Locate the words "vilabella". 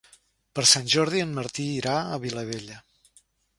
2.27-2.83